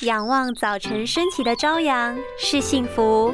[0.00, 3.32] 仰望早晨升起的朝阳是幸福，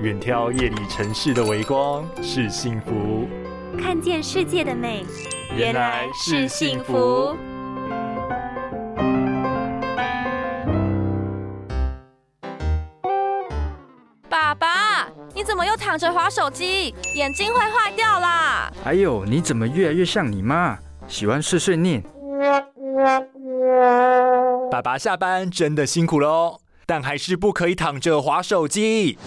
[0.00, 3.26] 远眺夜里城市的微光是幸福，
[3.80, 5.06] 看见世界的美
[5.56, 7.34] 原来是幸福。
[14.28, 16.94] 爸爸，你怎么又躺着划手机？
[17.16, 18.70] 眼睛会坏掉啦！
[18.84, 22.04] 哎呦，你怎么越来越像你妈，喜欢碎碎念？
[24.72, 29.18] 爸爸下班真的辛苦喽，但还是不可以躺着划手机。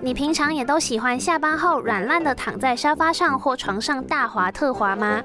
[0.00, 5.22] 你平常也都喜欢下班后软烂的躺在沙发上或床上大滑特滑吗？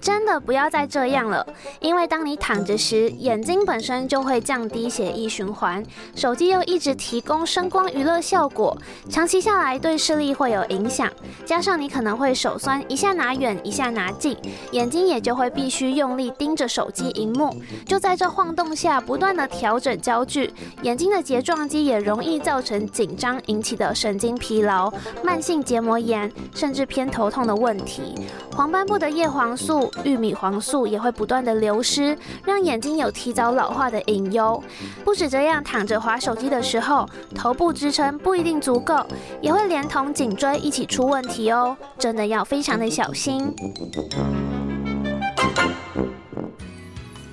[0.00, 1.44] 真的不要再这样了，
[1.80, 5.82] 因为当你躺着时，眼睛本身就会降低血液循环，
[6.14, 8.76] 手机又一直提供声光娱乐效果，
[9.10, 11.10] 长期下来对视力会有影响。
[11.44, 14.36] 加上你可能会手酸，一下拿远一下拿近，
[14.70, 17.54] 眼睛也就会必须用力盯着手机荧幕。
[17.86, 20.52] 就在这晃动下，不断的调整焦距，
[20.82, 24.12] 眼睛的睫状肌也容易造成紧张引起的神。
[24.22, 24.88] 经疲劳、
[25.24, 28.14] 慢性结膜炎，甚至偏头痛的问题。
[28.54, 34.62] 黄斑部的叶黄素、玉米黄素也会不断的流失，让眼睛有提早老化的隐忧。
[35.04, 39.04] 不止这样，躺着滑手机的时候，头部支撑不一定足够，
[39.40, 41.76] 也会连同颈椎一起出问题哦。
[41.98, 43.52] 真的要非常的小心。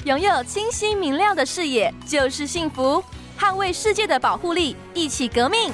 [0.06, 3.04] 拥有清晰明亮的视野就是幸福，
[3.40, 5.72] 捍卫世界的保护力，一起革命。